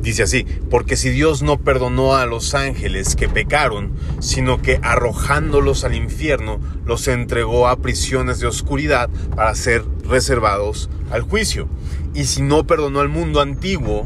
Dice 0.01 0.23
así, 0.23 0.45
porque 0.69 0.97
si 0.97 1.09
Dios 1.09 1.41
no 1.41 1.57
perdonó 1.57 2.15
a 2.15 2.25
los 2.25 2.53
ángeles 2.53 3.15
que 3.15 3.29
pecaron, 3.29 3.93
sino 4.19 4.61
que 4.61 4.81
arrojándolos 4.83 5.85
al 5.85 5.95
infierno, 5.95 6.59
los 6.85 7.07
entregó 7.07 7.69
a 7.69 7.77
prisiones 7.77 8.41
de 8.41 8.47
oscuridad 8.47 9.09
para 9.37 9.55
ser 9.55 9.85
reservados 10.03 10.89
al 11.11 11.21
juicio. 11.21 11.69
Y 12.13 12.25
si 12.25 12.41
no 12.41 12.67
perdonó 12.67 12.99
al 12.99 13.09
mundo 13.09 13.39
antiguo, 13.39 14.05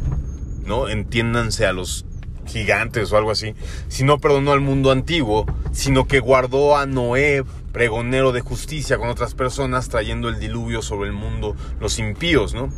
¿no? 0.69 0.87
Entiéndanse 0.87 1.65
a 1.65 1.73
los 1.73 2.05
gigantes 2.45 3.11
o 3.11 3.17
algo 3.17 3.31
así, 3.31 3.55
sino 3.89 4.19
perdonó 4.19 4.51
al 4.53 4.61
mundo 4.61 4.91
antiguo, 4.91 5.45
sino 5.71 6.07
que 6.07 6.19
guardó 6.19 6.77
a 6.77 6.85
Noé, 6.85 7.43
pregonero 7.73 8.31
de 8.31 8.41
justicia 8.41 8.97
con 8.97 9.09
otras 9.09 9.33
personas, 9.33 9.89
trayendo 9.89 10.29
el 10.29 10.39
diluvio 10.39 10.81
sobre 10.81 11.09
el 11.09 11.15
mundo, 11.15 11.55
los 11.79 11.99
impíos, 11.99 12.53
¿no? 12.53 12.69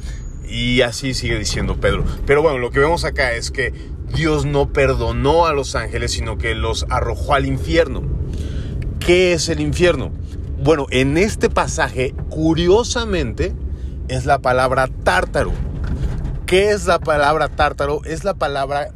Y 0.48 0.82
así 0.82 1.14
sigue 1.14 1.38
diciendo 1.38 1.80
Pedro. 1.80 2.04
Pero 2.26 2.42
bueno, 2.42 2.58
lo 2.58 2.72
que 2.72 2.80
vemos 2.80 3.06
acá 3.06 3.34
es 3.34 3.52
que 3.52 3.74
Dios 4.16 4.46
no 4.46 4.70
perdonó 4.74 5.46
a 5.46 5.54
los 5.54 5.76
ángeles, 5.76 6.12
sino 6.12 6.38
que 6.38 6.56
los 6.56 6.86
arrojó 6.90 7.36
al 7.36 7.46
infierno. 7.46 8.04
¿Qué 9.00 9.34
es 9.34 9.50
el 9.50 9.60
infierno? 9.60 10.12
Bueno, 10.64 10.88
en 10.92 11.18
este 11.18 11.50
pasaje, 11.50 12.14
curiosamente, 12.30 13.54
es 14.08 14.26
la 14.26 14.40
palabra 14.40 14.88
tártaro 14.88 15.54
¿Qué 16.52 16.72
es 16.72 16.86
la 16.86 17.00
palabra 17.00 17.48
tártaro? 17.48 18.04
Es 18.04 18.26
la 18.26 18.34
palabra 18.34 18.90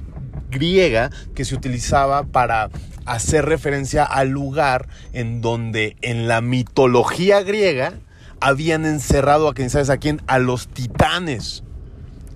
griega 0.50 1.10
que 1.36 1.46
se 1.46 1.56
utilizaba 1.56 2.24
para 2.26 2.70
hacer 3.06 3.46
referencia 3.46 4.04
al 4.04 4.28
lugar 4.28 4.90
en 5.14 5.40
donde 5.40 5.96
en 6.02 6.28
la 6.28 6.42
mitología 6.42 7.44
griega 7.44 7.94
habían 8.42 8.86
encerrado 8.86 9.48
a 9.48 9.54
quien 9.54 9.70
sabes 9.70 9.90
a 9.90 9.96
quién, 9.96 10.22
a 10.28 10.38
los 10.38 10.68
titanes. 10.68 11.64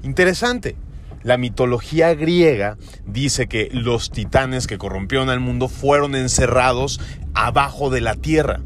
Interesante. 0.03 0.77
La 1.23 1.35
mitología 1.35 2.15
griega 2.15 2.77
dice 3.05 3.47
que 3.47 3.67
los 3.73 4.11
titanes 4.11 4.67
que 4.67 4.77
corrompieron 4.77 5.29
al 5.29 5.41
mundo 5.41 5.67
fueron 5.67 6.15
encerrados 6.15 7.01
abajo 7.33 7.89
de 7.89 7.99
la 7.99 8.15
tierra. 8.15 8.61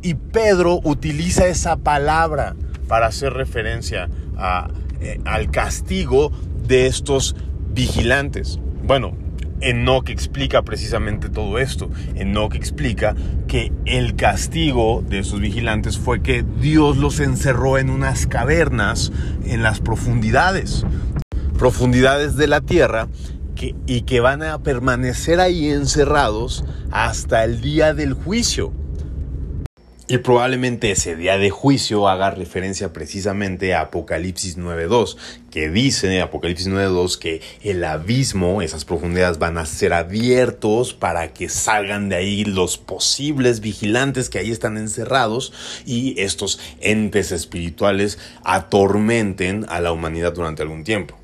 Y 0.00 0.14
Pedro 0.14 0.80
utiliza 0.84 1.48
esa 1.48 1.76
palabra 1.76 2.56
para 2.88 3.08
hacer 3.08 3.34
referencia 3.34 4.08
a 4.38 4.68
eh, 5.00 5.20
al 5.24 5.50
castigo 5.50 6.32
de 6.66 6.86
estos 6.86 7.36
vigilantes. 7.72 8.58
Bueno, 8.82 9.16
Enoch 9.60 10.08
explica 10.08 10.62
precisamente 10.62 11.28
todo 11.28 11.58
esto. 11.58 11.90
Enoch 12.14 12.54
explica 12.54 13.14
que 13.46 13.72
el 13.84 14.14
castigo 14.14 15.04
de 15.06 15.20
esos 15.20 15.40
vigilantes 15.40 15.98
fue 15.98 16.22
que 16.22 16.44
Dios 16.60 16.96
los 16.96 17.20
encerró 17.20 17.78
en 17.78 17.90
unas 17.90 18.26
cavernas 18.26 19.12
en 19.44 19.62
las 19.62 19.80
profundidades, 19.80 20.84
profundidades 21.58 22.36
de 22.36 22.46
la 22.46 22.60
tierra, 22.60 23.08
y 23.86 24.02
que 24.02 24.20
van 24.20 24.44
a 24.44 24.58
permanecer 24.58 25.40
ahí 25.40 25.68
encerrados 25.70 26.64
hasta 26.92 27.42
el 27.42 27.60
día 27.60 27.92
del 27.92 28.14
juicio. 28.14 28.72
Y 30.10 30.16
probablemente 30.16 30.90
ese 30.90 31.16
día 31.16 31.36
de 31.36 31.50
juicio 31.50 32.08
haga 32.08 32.30
referencia 32.30 32.94
precisamente 32.94 33.74
a 33.74 33.82
Apocalipsis 33.82 34.56
9.2, 34.56 35.18
que 35.50 35.68
dice 35.68 36.22
Apocalipsis 36.22 36.66
9.2 36.66 37.18
que 37.18 37.42
el 37.62 37.84
abismo, 37.84 38.62
esas 38.62 38.86
profundidades 38.86 39.38
van 39.38 39.58
a 39.58 39.66
ser 39.66 39.92
abiertos 39.92 40.94
para 40.94 41.34
que 41.34 41.50
salgan 41.50 42.08
de 42.08 42.16
ahí 42.16 42.46
los 42.46 42.78
posibles 42.78 43.60
vigilantes 43.60 44.30
que 44.30 44.38
ahí 44.38 44.50
están 44.50 44.78
encerrados 44.78 45.52
y 45.84 46.18
estos 46.18 46.58
entes 46.80 47.30
espirituales 47.30 48.18
atormenten 48.44 49.66
a 49.68 49.82
la 49.82 49.92
humanidad 49.92 50.32
durante 50.32 50.62
algún 50.62 50.84
tiempo. 50.84 51.18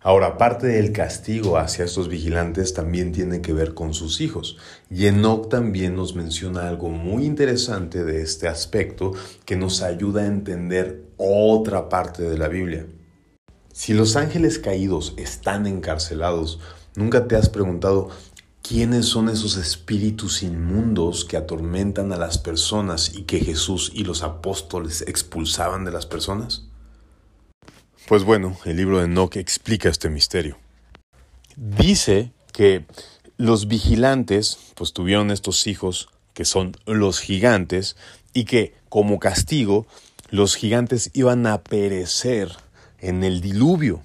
Ahora, 0.00 0.38
parte 0.38 0.68
del 0.68 0.92
castigo 0.92 1.58
hacia 1.58 1.84
estos 1.84 2.08
vigilantes 2.08 2.72
también 2.72 3.10
tiene 3.10 3.40
que 3.40 3.52
ver 3.52 3.74
con 3.74 3.94
sus 3.94 4.20
hijos. 4.20 4.56
Y 4.90 5.06
Enoch 5.06 5.48
también 5.48 5.96
nos 5.96 6.14
menciona 6.14 6.68
algo 6.68 6.88
muy 6.88 7.24
interesante 7.24 8.04
de 8.04 8.22
este 8.22 8.46
aspecto 8.46 9.12
que 9.44 9.56
nos 9.56 9.82
ayuda 9.82 10.22
a 10.22 10.26
entender 10.26 11.02
otra 11.16 11.88
parte 11.88 12.22
de 12.22 12.38
la 12.38 12.46
Biblia. 12.46 12.86
Si 13.72 13.92
los 13.92 14.14
ángeles 14.14 14.60
caídos 14.60 15.14
están 15.16 15.66
encarcelados, 15.66 16.60
¿nunca 16.94 17.26
te 17.26 17.34
has 17.34 17.48
preguntado 17.48 18.08
quiénes 18.62 19.06
son 19.06 19.28
esos 19.28 19.56
espíritus 19.56 20.44
inmundos 20.44 21.24
que 21.24 21.36
atormentan 21.36 22.12
a 22.12 22.16
las 22.16 22.38
personas 22.38 23.14
y 23.14 23.22
que 23.22 23.40
Jesús 23.40 23.90
y 23.92 24.04
los 24.04 24.22
apóstoles 24.22 25.02
expulsaban 25.08 25.84
de 25.84 25.90
las 25.90 26.06
personas? 26.06 26.67
Pues 28.08 28.24
bueno, 28.24 28.56
el 28.64 28.78
libro 28.78 29.00
de 29.00 29.04
Enoch 29.04 29.36
explica 29.36 29.90
este 29.90 30.08
misterio. 30.08 30.56
Dice 31.56 32.32
que 32.54 32.86
los 33.36 33.68
vigilantes 33.68 34.72
pues 34.76 34.94
tuvieron 34.94 35.30
estos 35.30 35.66
hijos 35.66 36.08
que 36.32 36.46
son 36.46 36.74
los 36.86 37.20
gigantes 37.20 37.96
y 38.32 38.46
que 38.46 38.72
como 38.88 39.18
castigo 39.18 39.86
los 40.30 40.56
gigantes 40.56 41.10
iban 41.12 41.46
a 41.46 41.60
perecer 41.60 42.50
en 42.98 43.24
el 43.24 43.42
diluvio, 43.42 44.00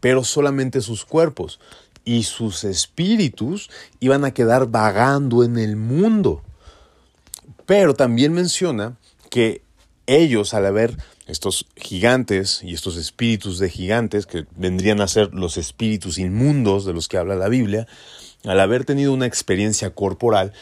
pero 0.00 0.22
solamente 0.22 0.82
sus 0.82 1.06
cuerpos 1.06 1.58
y 2.04 2.24
sus 2.24 2.62
espíritus 2.62 3.70
iban 4.00 4.26
a 4.26 4.34
quedar 4.34 4.66
vagando 4.66 5.44
en 5.44 5.56
el 5.56 5.76
mundo. 5.76 6.42
Pero 7.64 7.94
también 7.94 8.34
menciona 8.34 8.98
que 9.30 9.62
ellos 10.06 10.52
al 10.52 10.66
haber 10.66 10.98
estos 11.26 11.66
gigantes 11.76 12.60
y 12.62 12.74
estos 12.74 12.96
espíritus 12.96 13.58
de 13.58 13.68
gigantes, 13.68 14.26
que 14.26 14.46
vendrían 14.56 15.00
a 15.00 15.08
ser 15.08 15.34
los 15.34 15.56
espíritus 15.56 16.18
inmundos 16.18 16.84
de 16.84 16.92
los 16.92 17.08
que 17.08 17.18
habla 17.18 17.34
la 17.34 17.48
Biblia, 17.48 17.86
al 18.44 18.60
haber 18.60 18.84
tenido 18.84 19.12
una 19.12 19.26
experiencia 19.26 19.90
corporal, 19.90 20.52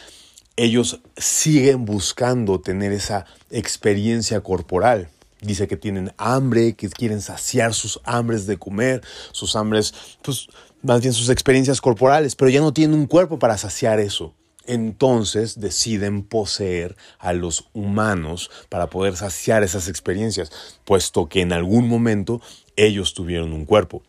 ellos 0.55 1.01
siguen 1.17 1.85
buscando 1.85 2.59
tener 2.59 2.91
esa 2.91 3.25
experiencia 3.51 4.41
corporal. 4.41 5.09
Dice 5.41 5.67
que 5.67 5.77
tienen 5.77 6.13
hambre, 6.17 6.73
que 6.73 6.89
quieren 6.89 7.21
saciar 7.21 7.73
sus 7.73 7.99
hambres 8.03 8.47
de 8.47 8.57
comer, 8.57 9.01
sus 9.31 9.55
hambres, 9.55 9.93
pues 10.23 10.47
más 10.81 11.01
bien 11.01 11.13
sus 11.13 11.29
experiencias 11.29 11.81
corporales, 11.81 12.35
pero 12.35 12.49
ya 12.49 12.61
no 12.61 12.73
tienen 12.73 12.97
un 12.97 13.05
cuerpo 13.05 13.37
para 13.37 13.57
saciar 13.57 13.99
eso 13.99 14.33
entonces 14.67 15.59
deciden 15.59 16.23
poseer 16.23 16.95
a 17.19 17.33
los 17.33 17.69
humanos 17.73 18.49
para 18.69 18.89
poder 18.89 19.15
saciar 19.15 19.63
esas 19.63 19.87
experiencias, 19.87 20.51
puesto 20.83 21.27
que 21.27 21.41
en 21.41 21.53
algún 21.53 21.87
momento 21.87 22.41
ellos 22.75 23.13
tuvieron 23.13 23.53
un 23.53 23.65
cuerpo, 23.65 24.03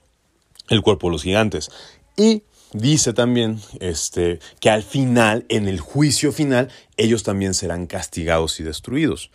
el 0.69 0.83
cuerpo 0.83 1.09
de 1.09 1.13
los 1.13 1.23
gigantes. 1.23 1.71
Y 2.17 2.43
dice 2.73 3.13
también 3.13 3.61
este, 3.81 4.41
que 4.61 4.71
al 4.71 4.83
final, 4.83 5.45
en 5.49 5.69
el 5.69 5.81
juicio 5.81 6.33
final, 6.33 6.71
ellos 6.97 7.23
también 7.23 7.55
serán 7.55 7.87
castigados 7.87 8.61
y 8.61 8.63
destruidos. 8.63 9.31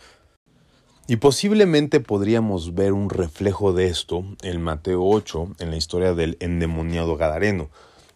Y 1.08 1.16
posiblemente 1.16 2.00
podríamos 2.00 2.74
ver 2.74 2.92
un 2.92 3.10
reflejo 3.10 3.72
de 3.72 3.88
esto 3.88 4.24
en 4.42 4.62
Mateo 4.62 5.04
8, 5.04 5.56
en 5.58 5.70
la 5.70 5.76
historia 5.76 6.14
del 6.14 6.36
endemoniado 6.40 7.16
Gadareno, 7.16 7.70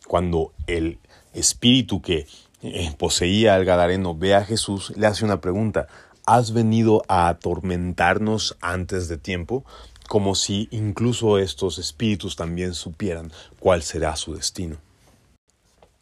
cuando 0.06 0.52
el 0.66 0.98
espíritu 1.34 2.00
que 2.00 2.26
poseía 2.98 3.54
al 3.54 3.64
Gadareno 3.64 4.16
ve 4.16 4.34
a 4.34 4.44
Jesús, 4.44 4.92
le 4.96 5.06
hace 5.06 5.24
una 5.24 5.40
pregunta, 5.40 5.86
¿has 6.26 6.52
venido 6.52 7.02
a 7.08 7.28
atormentarnos 7.28 8.56
antes 8.60 9.08
de 9.08 9.18
tiempo? 9.18 9.64
Como 10.08 10.34
si 10.34 10.68
incluso 10.70 11.38
estos 11.38 11.78
espíritus 11.78 12.36
también 12.36 12.74
supieran 12.74 13.32
cuál 13.58 13.82
será 13.82 14.16
su 14.16 14.34
destino. 14.34 14.76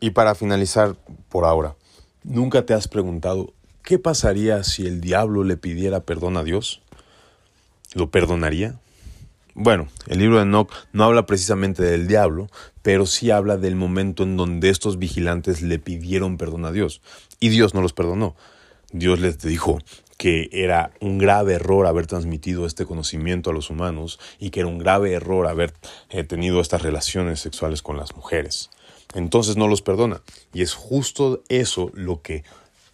Y 0.01 0.11
para 0.11 0.35
finalizar 0.35 0.97
por 1.29 1.45
ahora, 1.45 1.77
¿nunca 2.23 2.67
te 2.67 2.75
has 2.75 2.89
preguntado 2.89 3.53
qué 3.83 3.99
pasaría 3.99 4.63
si 4.65 4.87
el 4.87 5.01
diablo 5.01 5.45
le 5.45 5.57
pidiera 5.57 6.01
perdón 6.01 6.37
a 6.37 6.45
Dios? 6.45 6.83
¿Lo 7.95 8.11
perdonaría? 8.11 8.79
Bueno, 9.57 9.87
el 10.09 10.19
libro 10.19 10.39
de 10.39 10.43
Enoch 10.43 10.73
no 10.93 11.05
habla 11.05 11.27
precisamente 11.27 11.85
del 11.85 12.09
diablo, 12.09 12.49
pero 12.83 13.07
sí 13.07 13.31
habla 13.31 13.57
del 13.57 13.77
momento 13.77 14.25
en 14.25 14.37
donde 14.37 14.69
estos 14.69 14.99
vigilantes 14.99 15.63
le 15.63 15.79
pidieron 15.79 16.39
perdón 16.39 16.65
a 16.65 16.73
Dios 16.73 17.01
y 17.39 17.51
Dios 17.51 17.73
no 17.73 17.81
los 17.81 17.93
perdonó. 17.93 18.35
Dios 18.91 19.21
les 19.21 19.39
dijo 19.39 19.79
que 20.19 20.49
era 20.51 20.93
un 21.01 21.19
grave 21.19 21.55
error 21.55 21.87
haber 21.87 22.07
transmitido 22.07 22.67
este 22.67 22.85
conocimiento 22.85 23.51
a 23.51 23.53
los 23.53 23.71
humanos 23.71 24.19
y 24.41 24.51
que 24.51 24.61
era 24.61 24.69
un 24.69 24.79
grave 24.79 25.13
error 25.13 25.47
haber 25.47 25.73
eh, 26.11 26.25
tenido 26.25 26.61
estas 26.61 26.83
relaciones 26.83 27.39
sexuales 27.39 27.81
con 27.81 27.97
las 27.97 28.17
mujeres. 28.17 28.71
Entonces 29.15 29.57
no 29.57 29.69
los 29.69 29.83
perdona. 29.83 30.21
Y 30.53 30.63
es 30.63 30.75
justo 30.75 31.43
eso 31.49 31.91
lo 31.95 32.23
que 32.23 32.43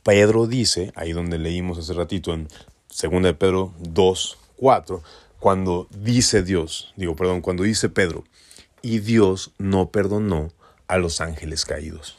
Pedro 0.03 0.47
dice, 0.47 0.93
ahí 0.95 1.13
donde 1.13 1.39
leímos 1.39 1.79
hace 1.79 1.95
ratito 1.95 2.35
en 2.35 2.49
2 3.03 3.23
de 3.23 3.35
Pedro 3.35 3.73
2, 3.79 4.39
4, 4.57 5.03
cuando 5.41 5.89
dice 5.91 6.43
Dios, 6.43 6.93
digo, 6.97 7.17
perdón, 7.17 7.41
cuando 7.41 7.65
dice 7.65 7.89
Pedro, 7.89 8.25
y 8.83 8.99
Dios 8.99 9.53
no 9.59 9.91
perdonó 9.91 10.53
a 10.87 10.99
los 10.99 11.21
ángeles 11.21 11.65
caídos. 11.65 12.19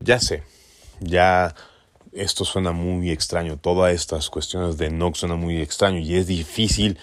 Ya 0.00 0.20
sé, 0.20 0.42
ya 1.00 1.54
esto 2.12 2.44
suena 2.44 2.72
muy 2.72 3.10
extraño, 3.10 3.58
todas 3.58 3.92
estas 3.92 4.30
cuestiones 4.30 4.78
de 4.78 4.90
no 4.90 5.12
suena 5.14 5.34
muy 5.34 5.60
extraño 5.60 5.98
y 5.98 6.14
es 6.14 6.26
difícil 6.28 6.98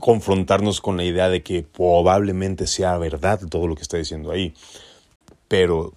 confrontarnos 0.00 0.80
con 0.80 0.96
la 0.96 1.04
idea 1.04 1.28
de 1.28 1.42
que 1.42 1.62
probablemente 1.62 2.66
sea 2.66 2.98
verdad 2.98 3.40
todo 3.48 3.66
lo 3.68 3.76
que 3.76 3.82
está 3.82 3.96
diciendo 3.96 4.30
ahí. 4.30 4.52
Pero 5.48 5.94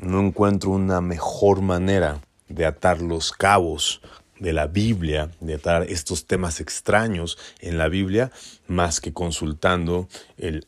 no 0.00 0.20
encuentro 0.20 0.70
una 0.70 1.00
mejor 1.00 1.62
manera 1.62 2.20
de 2.48 2.66
atar 2.66 3.00
los 3.00 3.32
cabos 3.32 4.00
de 4.38 4.52
la 4.52 4.66
Biblia, 4.66 5.30
de 5.40 5.54
atar 5.54 5.84
estos 5.88 6.26
temas 6.26 6.60
extraños 6.60 7.38
en 7.60 7.78
la 7.78 7.88
Biblia, 7.88 8.32
más 8.66 9.00
que 9.00 9.12
consultando 9.12 10.08
el, 10.38 10.66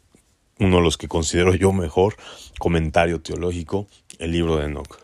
uno 0.59 0.77
de 0.77 0.83
los 0.83 0.99
que 0.99 1.09
considero 1.09 1.55
yo 1.55 1.73
mejor, 1.73 2.17
comentario 2.59 3.21
teológico, 3.21 3.87
el 4.19 4.33
libro 4.33 4.59
de 4.59 4.67
Enoch. 4.67 4.99